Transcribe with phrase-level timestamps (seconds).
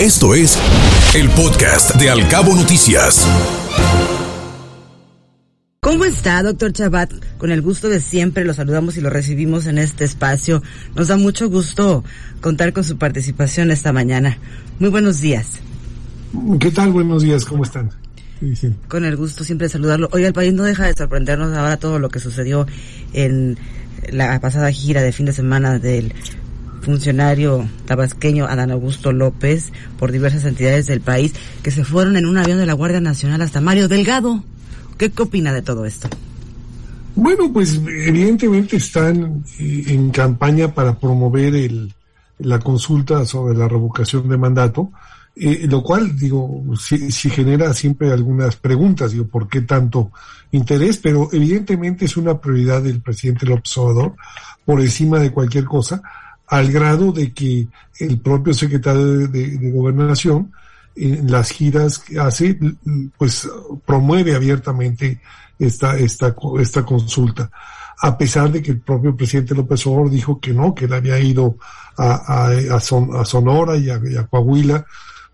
[0.00, 0.58] Esto es
[1.14, 3.26] el podcast de Alcabo Noticias.
[5.80, 7.10] ¿Cómo está, doctor Chabat?
[7.38, 10.62] Con el gusto de siempre lo saludamos y lo recibimos en este espacio.
[10.94, 12.04] Nos da mucho gusto
[12.42, 14.36] contar con su participación esta mañana.
[14.80, 15.60] Muy buenos días.
[16.60, 16.92] ¿Qué tal?
[16.92, 17.90] Buenos días, ¿cómo están?
[18.88, 20.10] Con el gusto siempre de saludarlo.
[20.12, 22.66] Hoy el país no deja de sorprendernos ahora todo lo que sucedió
[23.14, 23.56] en
[24.10, 26.12] la pasada gira de fin de semana del
[26.86, 31.34] funcionario tabasqueño Adán Augusto López por diversas entidades del país
[31.64, 34.44] que se fueron en un avión de la Guardia Nacional hasta Mario Delgado.
[34.96, 36.08] ¿Qué, opina de todo esto?
[37.16, 41.92] Bueno, pues evidentemente están eh, en campaña para promover el,
[42.38, 44.92] la consulta sobre la revocación de mandato,
[45.34, 50.12] eh, lo cual, digo, si, si, genera siempre algunas preguntas, digo, ¿por qué tanto
[50.52, 50.98] interés?
[50.98, 54.14] Pero evidentemente es una prioridad del presidente López Obrador
[54.64, 56.00] por encima de cualquier cosa,
[56.48, 57.66] al grado de que
[57.98, 60.52] el propio secretario de, Gobernación,
[60.94, 62.58] en las giras que hace,
[63.18, 63.48] pues
[63.84, 65.20] promueve abiertamente
[65.58, 67.50] esta, esta, esta consulta,
[67.98, 71.18] a pesar de que el propio presidente López Obrador dijo que no, que él había
[71.18, 71.56] ido
[71.96, 74.84] a, a, Sonora y a, Coahuila,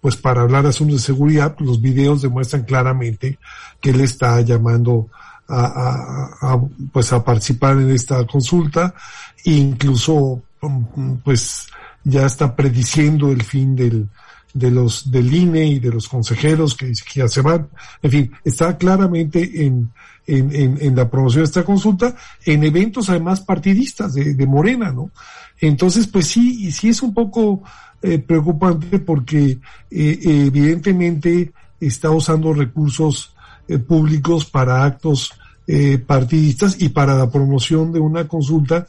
[0.00, 3.38] pues para hablar de asuntos de seguridad, los videos demuestran claramente
[3.80, 5.08] que él está llamando
[5.48, 6.60] a, a,
[6.92, 8.94] pues a participar en esta consulta.
[9.44, 10.42] E incluso
[11.24, 11.68] pues
[12.04, 14.08] ya está prediciendo el fin del,
[14.52, 17.68] de los del INE y de los consejeros que, ya se van.
[18.02, 19.90] En fin, está claramente en,
[20.26, 25.10] en, en, la promoción de esta consulta, en eventos además partidistas de, de Morena, ¿no?
[25.60, 27.62] Entonces, pues sí, y sí es un poco
[28.02, 29.58] eh, preocupante porque
[29.90, 33.34] eh, evidentemente está usando recursos
[33.68, 35.32] eh, públicos para actos
[35.66, 38.88] eh, partidistas y para la promoción de una consulta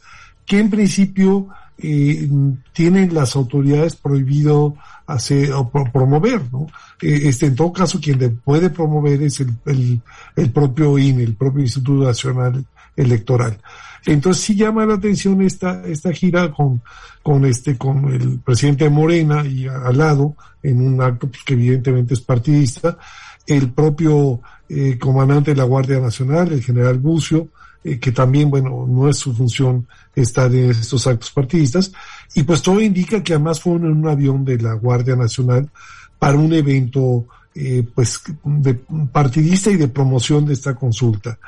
[0.52, 2.28] que en principio eh,
[2.74, 4.74] tienen las autoridades prohibido
[5.06, 6.66] hacer o promover, ¿no?
[7.00, 10.02] Eh, este, en todo caso, quien puede promover es el,
[10.36, 13.56] el, propio INE, el propio Instituto Nacional Electoral.
[14.04, 16.82] Entonces sí llama la atención esta, esta gira con,
[17.22, 21.54] con este, con el presidente de Morena y al lado, en un acto pues, que
[21.54, 22.98] evidentemente es partidista,
[23.46, 27.48] el propio eh, comandante de la Guardia Nacional, el general Bucio,
[27.84, 31.92] eh, que también, bueno, no es su función estar en estos actos partidistas,
[32.34, 35.68] y pues todo indica que además fueron en un avión de la Guardia Nacional
[36.18, 38.74] para un evento eh, pues de
[39.12, 41.38] partidista y de promoción de esta consulta.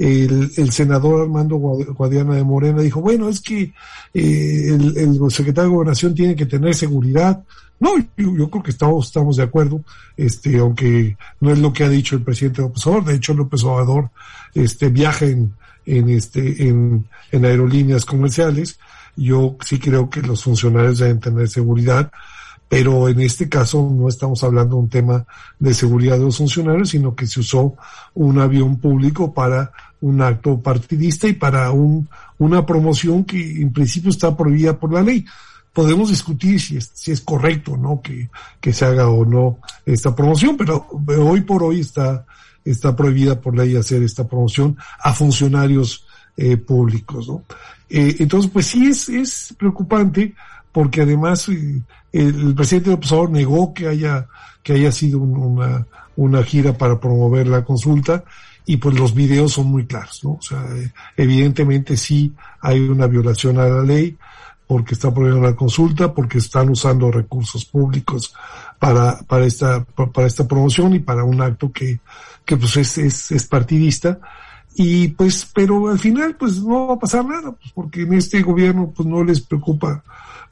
[0.00, 3.74] El, el senador Armando Guadiana de Morena dijo, bueno, es que
[4.14, 7.44] eh, el, el, secretario de Gobernación tiene que tener seguridad.
[7.78, 9.84] No, yo, yo, creo que estamos, estamos de acuerdo,
[10.16, 13.04] este, aunque no es lo que ha dicho el presidente López Obrador.
[13.04, 14.08] De hecho, López Obrador
[14.54, 15.52] este, viaja en,
[15.84, 18.78] en, este, en, en aerolíneas comerciales.
[19.16, 22.10] Yo sí creo que los funcionarios deben tener seguridad,
[22.70, 25.26] pero en este caso no estamos hablando de un tema
[25.58, 27.74] de seguridad de los funcionarios, sino que se usó
[28.14, 32.08] un avión público para un acto partidista y para un,
[32.38, 35.24] una promoción que en principio está prohibida por la ley.
[35.72, 38.00] Podemos discutir si es, si es correcto, ¿no?
[38.00, 40.86] Que, se haga o no esta promoción, pero
[41.18, 46.06] hoy por hoy está prohibida por ley hacer esta promoción a funcionarios
[46.36, 47.42] eh, públicos, ¿no?
[47.88, 50.36] Eh, entonces, pues sí es preocupante
[50.72, 51.82] porque además eh,
[52.12, 54.28] el, presidente López Obrador negó que haya,
[54.62, 55.86] que haya sido una,
[56.16, 58.24] una gira para promover la consulta
[58.66, 60.32] y pues los videos son muy claros, ¿no?
[60.32, 60.64] O sea,
[61.16, 64.16] evidentemente sí hay una violación a la ley
[64.70, 68.32] porque está prohibiendo la consulta, porque están usando recursos públicos
[68.78, 71.98] para, para esta, para esta promoción y para un acto que,
[72.44, 74.20] que pues es, es, es partidista.
[74.74, 78.42] Y pues, pero al final pues no va a pasar nada, pues porque en este
[78.42, 80.02] gobierno pues no les preocupa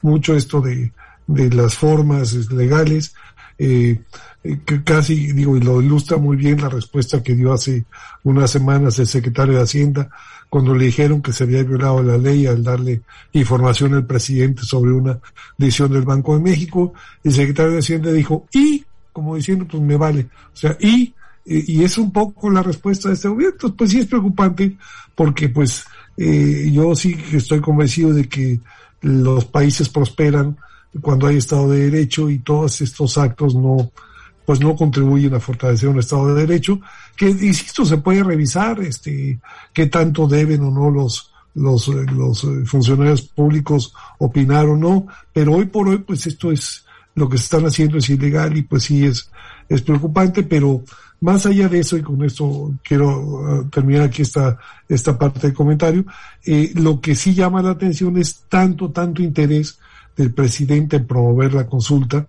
[0.01, 0.91] mucho esto de,
[1.27, 3.13] de las formas legales.
[3.57, 4.01] Eh,
[4.41, 7.85] eh, que casi, digo, y lo ilustra muy bien la respuesta que dio hace
[8.23, 10.09] unas semanas el secretario de Hacienda
[10.49, 13.01] cuando le dijeron que se había violado la ley al darle
[13.33, 15.19] información al presidente sobre una
[15.57, 16.93] decisión del Banco de México.
[17.23, 20.29] El secretario de Hacienda dijo, y, como diciendo, pues me vale.
[20.53, 21.13] O sea, y
[21.45, 23.75] y es un poco la respuesta de este gobierno.
[23.75, 24.77] Pues sí es preocupante
[25.15, 25.85] porque pues
[26.17, 28.59] eh, yo sí que estoy convencido de que
[29.01, 30.57] los países prosperan
[31.01, 33.91] cuando hay Estado de Derecho y todos estos actos no
[34.45, 36.81] pues no contribuyen a fortalecer un Estado de Derecho,
[37.15, 39.39] que insisto, se puede revisar este
[39.71, 45.65] qué tanto deben o no los los, los funcionarios públicos opinar o no, pero hoy
[45.65, 46.85] por hoy pues esto es
[47.19, 49.29] lo que se están haciendo es ilegal y pues sí es
[49.69, 50.83] es preocupante, pero
[51.21, 54.57] más allá de eso, y con esto quiero uh, terminar aquí esta,
[54.87, 56.05] esta parte del comentario,
[56.45, 59.79] eh, lo que sí llama la atención es tanto, tanto interés
[60.17, 62.27] del presidente en promover la consulta,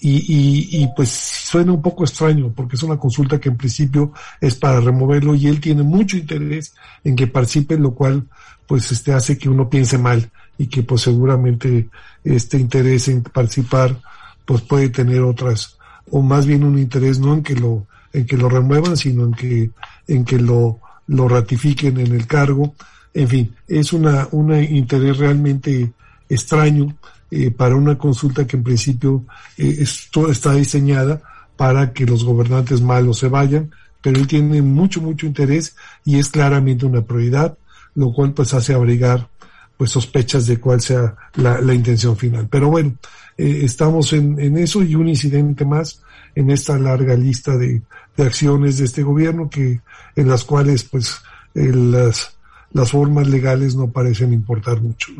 [0.00, 4.54] y, y, pues suena un poco extraño porque es una consulta que en principio es
[4.54, 8.24] para removerlo y él tiene mucho interés en que participe, lo cual
[8.66, 11.88] pues este hace que uno piense mal y que pues seguramente
[12.22, 13.96] este interés en participar
[14.44, 15.78] pues puede tener otras
[16.10, 19.32] o más bien un interés no en que lo en que lo remuevan sino en
[19.32, 19.70] que
[20.06, 22.74] en que lo lo ratifiquen en el cargo.
[23.12, 25.92] En fin es una un interés realmente
[26.28, 26.96] extraño
[27.30, 29.24] eh, para una consulta que en principio
[29.56, 29.84] eh,
[30.28, 31.20] está diseñada
[31.56, 33.70] para que los gobernantes malos se vayan
[34.00, 37.56] pero él tiene mucho mucho interés y es claramente una prioridad
[37.94, 39.28] lo cual pues hace abrigar
[39.76, 42.48] pues sospechas de cuál sea la, intención final.
[42.50, 42.94] Pero bueno,
[43.36, 46.00] eh, estamos en, eso y un incidente más
[46.34, 47.82] en esta larga lista de,
[48.18, 49.80] acciones de este gobierno que
[50.14, 51.16] en las cuales pues
[51.54, 52.36] eh, las,
[52.72, 55.12] las formas legales no parecen importar mucho.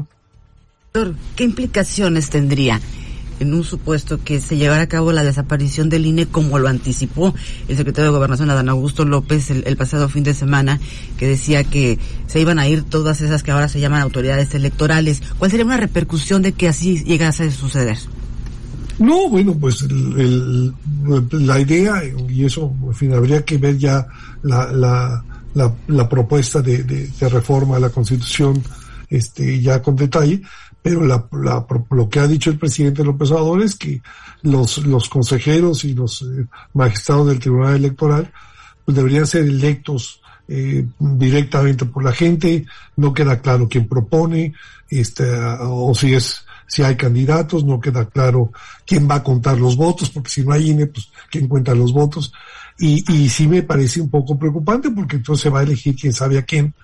[1.35, 2.81] ¿qué implicaciones tendría
[3.41, 7.35] en un supuesto que se llevara a cabo la desaparición del INE como lo anticipó
[7.69, 10.81] el secretario de Gobernación Adán Augusto López el, pasado fin de semana,
[11.19, 15.23] que decía que se iban a ir todas esas que ahora se llaman autoridades electorales.
[15.39, 17.99] ¿Cuál sería una repercusión de que así llegase a suceder?
[18.99, 20.73] No, bueno, pues el,
[21.33, 24.07] la idea, y eso, en fin, habría que ver ya
[24.43, 28.63] la, la, la, la propuesta de, de, de reforma a la Constitución
[29.11, 30.43] este, ya con detalle,
[30.85, 34.03] pero la, la, lo que ha dicho el presidente López Obrador es que
[34.43, 36.45] los, consejeros y los eh,
[36.75, 38.31] magistrados del Tribunal Electoral
[38.85, 42.67] pues deberían ser electos eh, directamente por la gente,
[42.97, 44.53] no queda claro quién propone,
[44.91, 45.25] este,
[45.61, 48.53] o si es, si hay candidatos, no queda claro
[48.85, 51.95] quién va a contar los votos, porque si no hay INE, pues quién cuenta los
[51.95, 52.31] votos.
[52.79, 56.13] Y, y sí me parece un poco preocupante porque entonces se va a elegir quién
[56.13, 56.75] sabe a quién.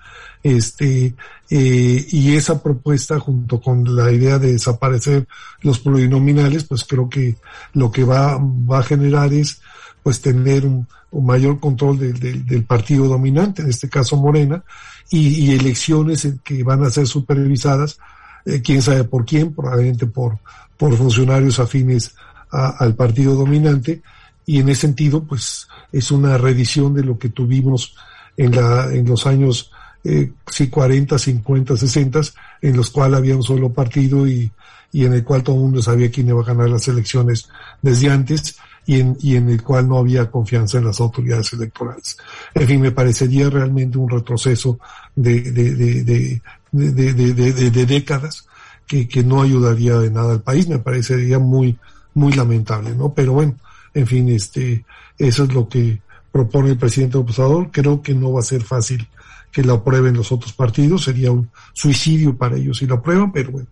[0.43, 1.13] Este,
[1.49, 5.27] eh, y esa propuesta junto con la idea de desaparecer
[5.61, 7.35] los plurinominales, pues creo que
[7.73, 9.61] lo que va, va a generar es
[10.01, 14.63] pues tener un, un mayor control del, del, del, partido dominante, en este caso Morena,
[15.11, 17.99] y, y elecciones que van a ser supervisadas,
[18.45, 20.39] eh, quién sabe por quién, probablemente por,
[20.77, 22.15] por funcionarios afines
[22.49, 24.01] a, al partido dominante,
[24.45, 27.95] y en ese sentido, pues es una reedición de lo que tuvimos
[28.37, 29.71] en, la, en los años
[30.03, 32.21] eh, sí, 40, 50, 60,
[32.61, 34.51] en los cuales había un solo partido y,
[34.91, 37.47] y en el cual todo el mundo sabía quién iba a ganar las elecciones
[37.81, 42.17] desde antes y en, y en el cual no había confianza en las autoridades electorales.
[42.53, 44.79] En fin, me parecería realmente un retroceso
[45.15, 46.41] de, de, de,
[46.71, 48.47] de, décadas
[48.87, 50.67] que, que no ayudaría de nada al país.
[50.67, 51.77] Me parecería muy,
[52.15, 53.13] muy lamentable, ¿no?
[53.13, 53.55] Pero bueno,
[53.93, 54.85] en fin, este,
[55.17, 56.01] eso es lo que
[56.31, 57.69] propone el presidente Obrador.
[57.71, 59.07] Creo que no va a ser fácil
[59.51, 61.03] que lo aprueben los otros partidos.
[61.03, 63.67] Sería un suicidio para ellos si lo aprueban, pero bueno,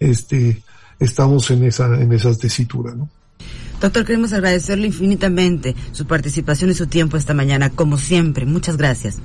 [0.00, 0.62] este,
[0.98, 3.08] estamos en esa, en esas tesituras, ¿no?
[3.80, 8.46] Doctor, queremos agradecerle infinitamente su participación y su tiempo esta mañana, como siempre.
[8.46, 9.18] Muchas gracias.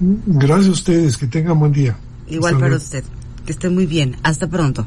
[0.00, 1.96] Gracias a ustedes, que tengan buen día.
[2.28, 2.84] Igual Hasta para luego.
[2.84, 3.04] usted.
[3.46, 4.16] Que esté muy bien.
[4.22, 4.86] Hasta pronto.